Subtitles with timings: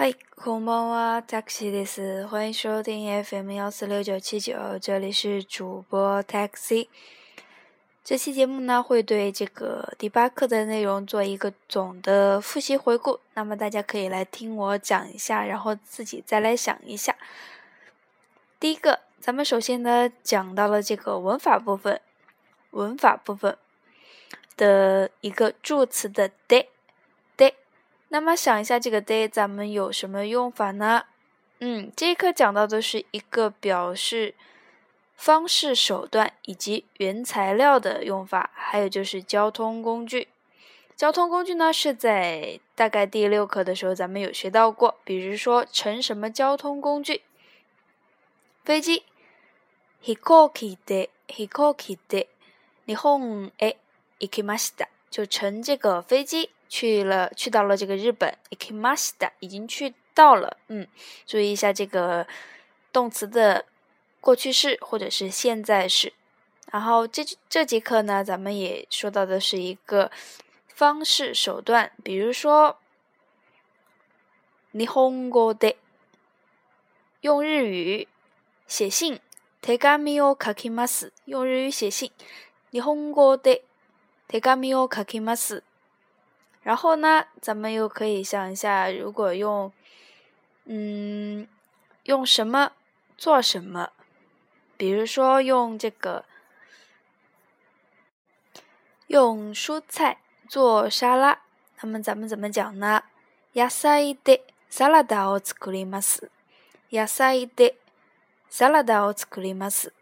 [0.00, 2.26] 嗨，こんばんは，Taxi です。
[2.26, 6.88] 欢迎收听 FM 幺四六九七九，这里是主播 Taxi。
[8.02, 13.20] 这期节目呢，会对这个第八课的内容做一个总的复习回顾。
[13.34, 17.14] 那么大家可以来听我讲一下，然后自己再来想一下。
[18.58, 22.00] 第一个，咱们首先呢讲到了这个文法部分，
[22.70, 23.58] 文法部分
[24.56, 26.66] 的一个助词的 de de。
[28.08, 31.04] 那么想一下这个 de，咱们有什么用法呢？
[31.60, 34.34] 嗯，这一课讲到的是一个表示。
[35.22, 40.28] 方式、手段以及原材料的用法，还有就是交通工具。
[40.96, 47.20] 交通工具呢，是在大概第六课的时候咱们有学到过，比如说乘什么交通工具，
[48.64, 49.02] 飞机。
[50.00, 52.28] 飛行機で飛行機で
[52.86, 53.76] 日本へ
[54.20, 54.88] 行きました。
[55.10, 58.38] 就乘这个飞机 去了，去到了这个日本。
[58.50, 60.56] 行きました，已经去到了。
[60.68, 60.86] 嗯，
[61.26, 62.26] 注意一下这个
[62.92, 63.66] 动词的。
[64.22, 66.12] 过去式或者是现在式，
[66.70, 70.10] 然后这这节课呢，咱们也说到的是一个
[70.66, 72.76] 方式手段，比如说，
[74.72, 75.76] 日本語で
[77.22, 78.08] 用日语
[78.68, 79.20] 写信，
[79.62, 81.14] 手紙を書きます。
[81.24, 82.10] 用日语写信，
[82.70, 83.62] 日本語で
[84.28, 85.62] 手紙を書きます。
[86.64, 89.72] 然后呢，咱们又可以想一下，如果用，
[90.66, 91.48] 嗯，
[92.04, 92.72] 用什么
[93.16, 93.92] 做什么。
[94.76, 96.24] 比如说用这个
[99.08, 100.18] 用蔬菜
[100.48, 101.40] 做沙拉，
[101.80, 103.02] 那么咱们怎么讲呢？
[103.52, 106.30] 野菜でサラダを作ります。
[106.92, 107.76] 野菜で
[108.48, 109.92] サラダを作ります。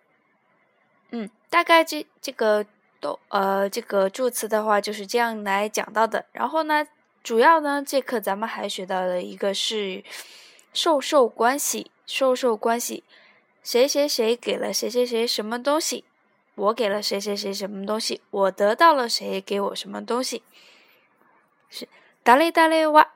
[1.11, 2.67] 嗯，大概这这个
[3.04, 6.26] 都呃这个助词的话就是这样来讲到的。
[6.32, 6.88] 然后呢，
[7.22, 10.02] 主要呢这课咱们还学到了一个是
[10.72, 13.04] 授受关系，授受关系。
[13.62, 16.06] 谁谁谁给了谁谁谁什么东西？
[16.56, 18.22] 我给了谁谁谁什么东西？
[18.30, 20.44] 我得到了谁给我什么东西？
[21.70, 21.88] 是
[22.24, 23.14] 达雷达雷哇，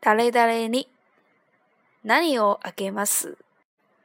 [0.00, 0.88] 达雷达雷你，
[2.02, 3.38] 哪里有阿给马斯？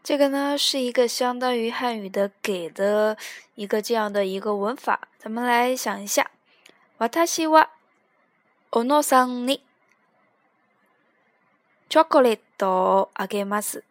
[0.03, 3.17] 这个呢是一个相当于汉语的“给”的
[3.55, 5.09] 一个这样的一个文法。
[5.19, 6.31] 咱们来想一下，
[6.99, 7.71] 瓦塔西哇，
[8.71, 9.61] おのさんに
[11.89, 13.85] チョコレートあげます。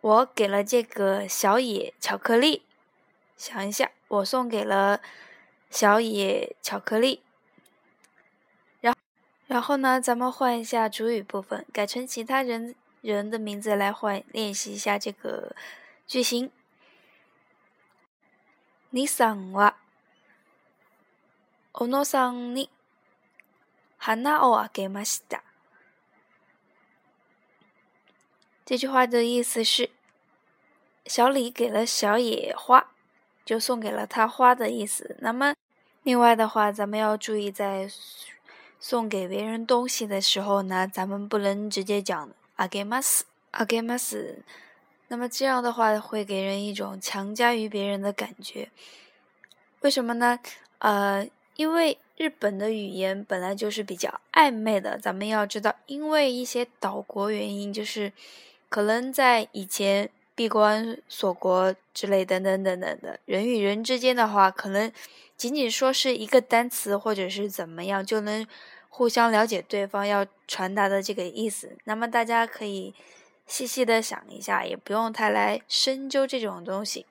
[0.00, 2.62] 我给了这个小野巧克力，
[3.36, 5.00] 想一下，我送给了
[5.70, 7.22] 小野巧克力。
[8.80, 8.94] 然
[9.48, 15.54] 然后呢，咱们换一下主语部分，改成其他人 人的名字来换，练习一下这个
[16.06, 16.50] 句型。
[18.90, 19.74] 你さんは
[21.72, 22.70] 小野さんに
[23.98, 25.42] 花をあげました。
[28.64, 29.90] 这句话的意思是，
[31.04, 32.86] 小李给了小野花，
[33.44, 35.16] 就送给了他花的意思。
[35.20, 35.54] 那么，
[36.02, 37.88] 另外的话，咱们要注意，在
[38.80, 42.30] 送给别人东西的时候呢，咱们不能直接讲
[42.60, 44.42] あげます、あげます。
[45.08, 48.68] 那么这样的话，会给人一种强加于别人的感觉。
[49.80, 50.38] 为什么呢？
[50.78, 54.98] 呃，因为日本的语言本来就是比较暧昧的。
[54.98, 58.12] 咱们要知道，因为一些岛国原因，就是。
[58.68, 64.90] 可能在以前闭关锁国之类等等等等的人与人之间的话，可能
[65.36, 68.44] 仅仅说是一个单词或者是怎么样就能
[68.90, 71.76] 互相了解对方要传达的这个意思。
[71.84, 72.94] 那么大家可以
[73.46, 77.06] 细细的想一下，也不用太来深究这种东西。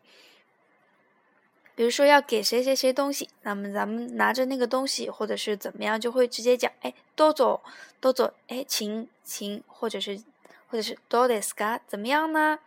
[1.76, 7.62] 比如说要给谁谁谁东西，那么咱们拿着那个东西或者是怎么样，就会直接讲，哎，多走
[8.00, 10.22] 多走，哎，请请，或者是。
[10.68, 11.80] 或者是どうですか？
[11.88, 12.58] 怎么样呢？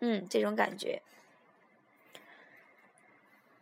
[0.00, 1.00] 嗯，这种感觉。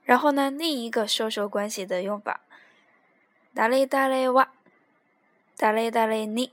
[0.03, 2.41] 然后呢，另一个授受关系的用法，
[3.55, 4.49] 誰々は
[5.59, 6.53] 誰々に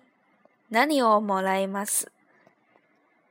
[0.70, 2.12] 何をもらいます。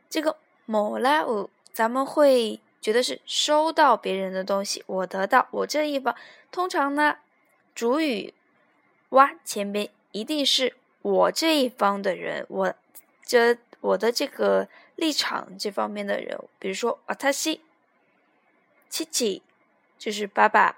[0.09, 0.37] 这个
[0.69, 6.15] もらう，咱们会觉得是收到别人的东西，我得到，我这一方。
[6.51, 7.17] 通常呢，
[7.75, 8.35] 主语
[9.11, 12.75] 哇前边一定是我这一方的人，我
[13.25, 13.59] 这。
[13.83, 17.63] 我的这个立场这方面的人，比如说瓦塔西、
[18.91, 19.43] 七七，
[19.99, 20.77] 就是爸爸、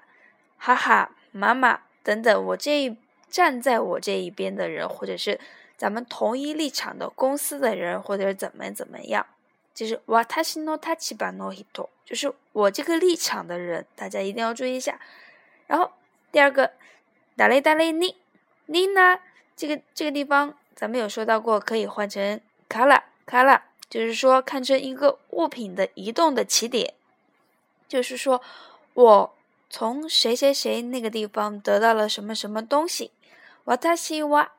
[0.56, 2.96] 哈哈、妈妈等等，我这一
[3.29, 5.39] 站在我这一边的人，或者是
[5.77, 9.25] 咱们同一立场的公司的人，或者怎么怎么样，
[9.73, 14.99] 就是瓦塔西诺塔奇巴诺希托，就是我这个立场的人，大家一定要注意一下。
[15.67, 15.91] 然后
[16.31, 16.71] 第二个，
[17.35, 18.15] 达雷达雷尼，
[18.65, 19.19] 尼呢，
[19.55, 20.55] 这个这个地方。
[20.79, 22.39] 咱们有说到过，可以换成
[22.69, 26.93] 卡拉卡拉，就是说看成一个物品的移动的起点，
[27.87, 28.39] 就是说
[28.93, 29.33] 我
[29.71, 33.09] 从谁谁谁那个地方得到了什么什么东西。
[33.66, 34.52] 私は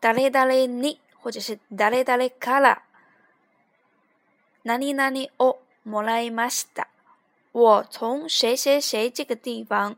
[0.00, 2.82] 誰々に或者是誰々から
[4.64, 6.88] 何々をもらいました。
[7.52, 9.96] 我从谁谁谁这个地方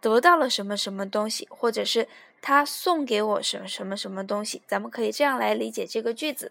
[0.00, 2.08] 得到了什么什么东西，或者是
[2.40, 6.50] 他送给我什么什么什么东西，咱们可以这样来理解这个句子。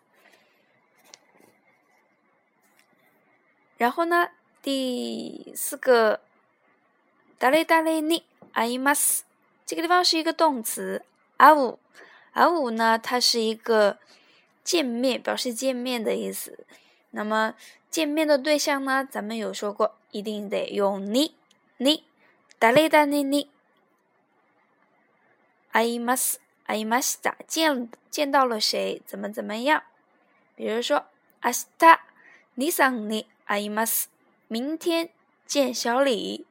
[3.78, 4.30] 然后呢，
[4.62, 6.20] 第四个，
[7.40, 8.24] 誰々に
[8.54, 9.25] 会います。
[9.66, 11.04] 这个地方是一个动词，
[11.38, 11.78] 会う。
[12.34, 13.98] 会う呢，它是一个
[14.64, 16.66] 见面，表示见面的意思。
[17.12, 17.56] 那么
[17.90, 21.36] 见面的对象呢，咱们有说过，一定得用你，
[21.78, 22.04] 你。
[22.60, 23.48] 誰々に
[25.74, 26.40] 会います。
[26.68, 27.36] 会いました。
[27.48, 29.02] 见见到了谁？
[29.06, 29.82] 怎么怎么样？
[30.56, 31.06] 比如说，
[31.42, 32.00] 明日
[32.56, 34.06] 你さんに会います。
[34.48, 35.10] 明天
[35.48, 36.46] 见小李。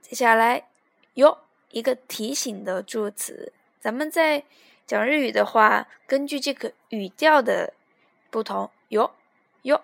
[0.00, 0.66] 接下来
[1.15, 1.39] 哟
[1.71, 3.51] 一个提醒的助词。
[3.81, 4.45] 咱们在
[4.87, 7.73] 讲日语的话，根据这个语调的
[8.29, 9.11] 不同，哟，
[9.63, 9.81] 哟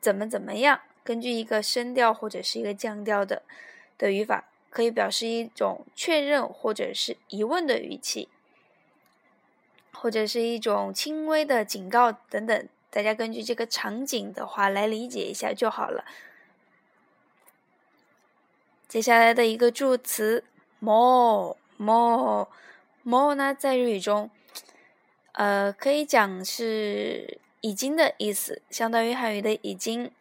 [0.00, 0.82] 怎么怎么样？
[1.02, 3.42] 根据一个声调或者是一个降调的
[3.98, 4.44] 的语法。
[4.70, 8.28] 可以表示一种确认或者是疑问的语气，
[9.92, 12.68] 或者是一种轻微的警告等等。
[12.90, 16.04] 大家根据这个场景的话来理解一下就好了。
[18.93, 20.43] 接下来的一个助词
[20.79, 22.47] more more
[23.03, 24.29] more 呢，在日语中，
[25.33, 30.11] 呃，可以讲是已经的意思，相当于汉语的已经。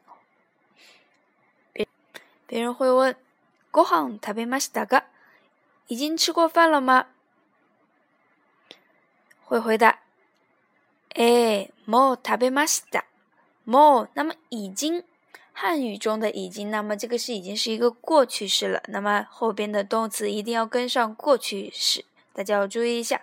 [1.73, 1.89] 别
[2.47, 3.17] 别人会问。
[3.71, 5.05] ご飯食べましたか？
[5.89, 7.09] 已经吃过饭了吗？
[9.45, 9.99] 会回答，
[11.15, 13.05] え、もう食べました。
[13.67, 15.05] もう，那么已经，
[15.53, 18.83] 汉语中的已经，那么这个是已经是一个过去式了。
[18.89, 23.23] 那么后边的动词一定要跟上过去式，大家要注意一下。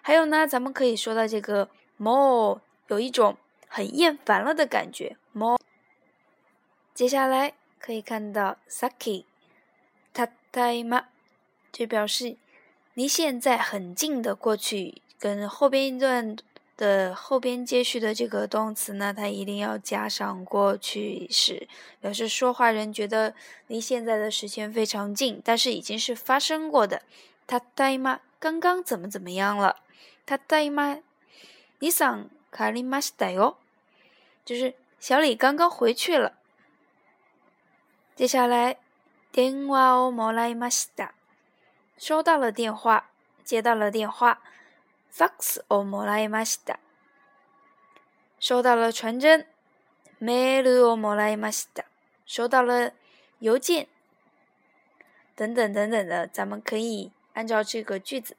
[0.00, 1.68] 还有呢，咱们可以说到这个
[2.00, 3.36] もう，有一种
[3.68, 5.16] 很厌烦了的感觉。
[5.32, 5.58] もう，
[6.92, 9.24] 接下来可以看到 saki。
[10.12, 11.06] 他呆吗？
[11.70, 12.36] 就表示
[12.94, 16.36] 离现在很近的过去，跟后边一段
[16.76, 21.68] 的后边接续的这个动词呢，它一定要加上过去式，
[22.00, 23.34] 表示说话人觉得
[23.66, 27.02] 离现在的时间非常近，但是已经是发生过的。
[27.46, 28.20] 他呆吗？
[28.38, 29.76] 刚刚怎么怎么样了？
[30.24, 30.98] 他呆吗？
[31.78, 33.56] 你想卡里马斯呆哟，
[34.44, 36.34] 就是小李刚刚回去了。
[38.14, 38.78] 接下来。
[39.34, 41.12] 電話をもらいました。
[41.96, 43.08] 收到了电话，
[43.42, 44.42] 接到了电话。
[45.16, 46.78] ファックスをもらいました。
[48.40, 49.46] 收到了传真。
[50.20, 51.84] メールをもらいました。
[52.26, 52.92] 收到了
[53.40, 53.88] 邮件。
[55.34, 58.36] 等等等等的，咱们可以按照这个句子，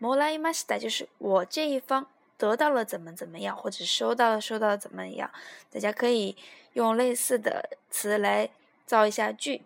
[0.00, 2.06] もらいました就是我这一方
[2.38, 5.30] 得到了怎么怎么样，或者收到了收到了怎么样。
[5.72, 6.36] 大家可以
[6.74, 8.50] 用类似的词来
[8.86, 9.62] 造一下句。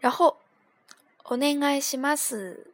[0.00, 0.36] 然后，
[1.24, 2.66] お願いします，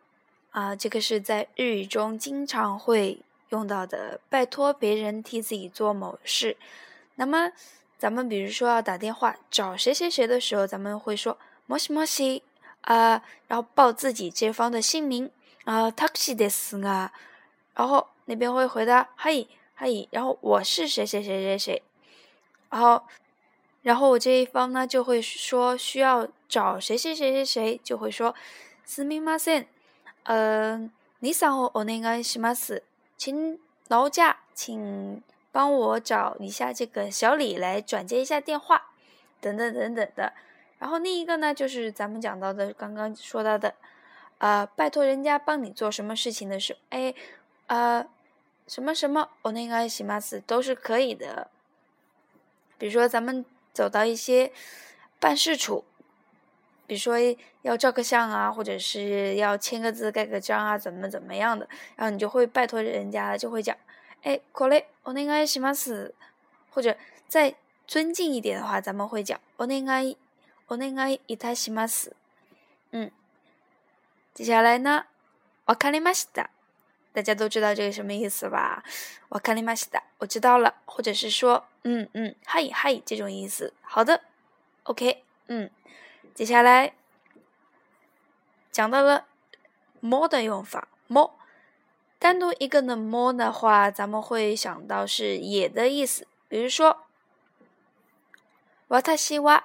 [0.50, 6.56] 啊，这个是在日语中经常会用到的，拜托别人替自己做某事。
[7.16, 7.52] 那么，
[7.98, 11.36] 咱们比如说要打电话找谁谁谁的时候，咱们会说
[11.68, 12.42] もしもし
[12.82, 15.30] 啊，然后报自己这方的姓名
[15.64, 17.10] 啊，タクシーですが，
[17.74, 19.48] 然后那边会回答はい
[19.78, 21.82] はい，然后我是谁谁谁谁谁，
[22.70, 23.02] 然后。
[23.84, 28.34] 然后我这一方呢就会说需要找谁谁谁谁谁，就会说
[28.86, 29.66] すみません，
[30.28, 32.82] 嗯，你さんをお願いします，
[33.16, 33.58] 请
[33.88, 35.22] 劳驾，请
[35.52, 38.90] 帮我找一下这个小李来转接一下电话，
[39.40, 40.32] 等等等等的。
[40.78, 43.74] 然后另一个呢，就是咱们讲到的刚刚说到的，
[44.38, 47.14] 呃，拜托人家帮你做什么事情的时候，哎，
[47.66, 48.06] 呃，
[48.66, 51.48] 什么什么お願いします都是可以的。
[52.78, 53.44] 比如说咱们。
[53.74, 54.52] 走到一些
[55.18, 55.84] 办事处，
[56.88, 57.16] 比如说
[57.62, 63.76] 要照个相啊，或者是要签个字、盖个章啊，怎么怎么样的，然后你就会拜托人家，就会讲，
[64.22, 66.12] 哎，これお願いします。
[66.70, 66.96] 或者
[67.28, 67.54] 再
[67.86, 70.16] 尊敬一点的话，咱们会讲お願い
[70.68, 72.12] お願いいたします。
[72.90, 73.10] 嗯，
[74.34, 75.06] 接下来呢，
[75.66, 76.50] わかりました。
[77.12, 78.82] 大家都知道这个什么意思吧？
[79.28, 80.02] わかりました。
[80.18, 81.64] 我知道了，或者是说。
[81.86, 83.74] 嗯嗯，嗨嗨，这种意思。
[83.82, 84.22] 好的，
[84.84, 85.70] OK，嗯，
[86.34, 86.94] 接下来
[88.72, 89.26] 讲到了
[90.00, 91.34] 么的用法，么。
[92.18, 96.26] 单独一个的么的话，咱们会想到是也的意思。
[96.48, 97.04] 比如说，
[98.88, 99.64] 私は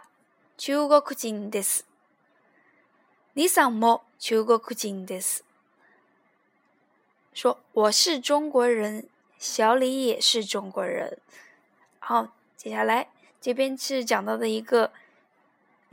[0.58, 1.86] 中国人です。
[3.34, 5.44] 你さんも中国人です。
[7.34, 9.08] 说我是中国人，
[9.38, 11.20] 小李也是中国人。
[12.00, 13.08] 好，接下来
[13.40, 14.92] 这边是讲到的一个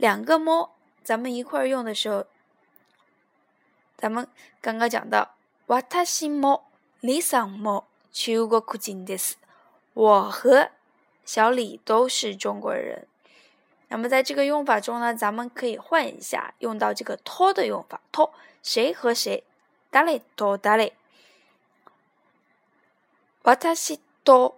[0.01, 0.71] 两个么，
[1.03, 2.25] 咱们一块儿用的时候，
[3.97, 4.27] 咱们
[4.61, 5.35] 刚刚讲到。
[5.67, 6.61] 私も
[7.01, 9.37] 李さんも中国人です。
[9.93, 10.69] 我和
[11.25, 13.05] 小李都是中国人。
[13.89, 17.99] 那么在这个用法中呢，咱们可以换一下，用到这个と的用法。
[18.11, 18.31] と
[18.63, 19.43] 谁和谁？
[19.91, 20.93] 誰と誰？
[23.43, 24.57] 私と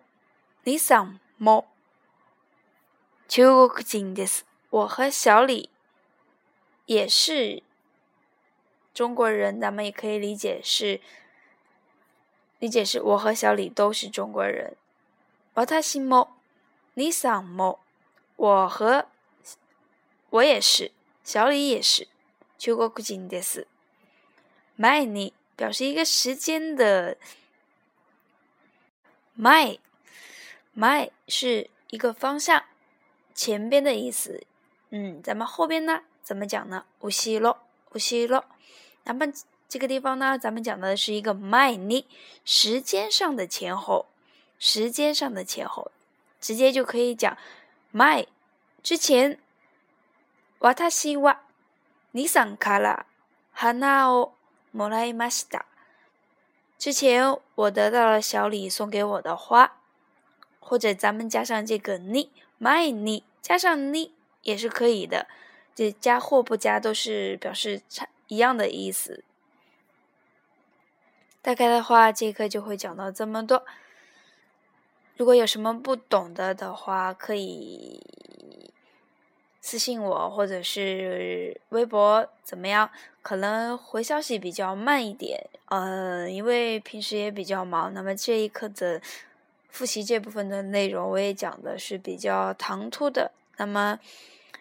[0.63, 1.65] 李さんも
[3.27, 4.45] 中国人です。
[4.73, 5.69] 我和小李
[6.85, 7.63] 也是。
[8.91, 10.99] 中国人，咱们也可以理解是，
[12.57, 14.75] 理解是我和小李都是中国人。
[15.53, 16.29] 私も、
[16.95, 17.77] 你さんも，
[18.35, 19.07] 我和
[20.31, 20.91] 我也是，
[21.23, 22.07] 小李也是。
[22.57, 23.67] 中国人です。
[24.75, 27.15] 前に表示一个时间的，
[29.37, 29.79] 前，
[30.73, 32.65] 前是一个方向，
[33.33, 34.43] 前边的意思。
[34.93, 36.85] 嗯，咱们后边呢，怎么讲呢？
[36.99, 37.57] 后ろ、
[37.91, 38.43] 後ろ。
[39.03, 39.31] 那么
[39.67, 42.07] 这个地方呢，咱们讲的是一个 my 你
[42.43, 44.07] 时间上的前后，
[44.57, 45.91] 时间上的前后，
[46.41, 47.37] 直接就可以讲
[47.93, 48.27] my
[48.81, 49.39] 之前。
[50.61, 51.37] 私は
[52.11, 53.05] 你さんから
[53.53, 54.33] 花を
[54.75, 55.65] もらいました。
[56.77, 59.71] 之前我得到了小李送给我的花，
[60.59, 64.13] 或者咱们加上这个你 my 你加上你
[64.44, 65.26] 也是可以的，
[65.74, 68.08] 这加或不加都是表示差。
[68.26, 69.22] 一样的意思。
[71.42, 73.62] 大概的话，这课就会讲到这么多。
[75.18, 78.00] 如果有什么不懂的的话，可以
[79.60, 82.90] 私信我，或者是微博怎么样？
[83.20, 87.92] 可能回消息比较慢一点，嗯，因为平时也比较忙。
[87.92, 89.02] 那么这一课的
[89.68, 93.32] 复习这部分的内容，我也讲的是比较唐突的。
[93.57, 93.99] 那么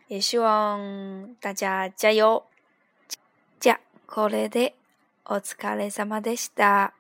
[0.08, 2.48] 也希望大家加油。
[4.08, 4.74] これで
[5.26, 6.94] お疲れ様でした。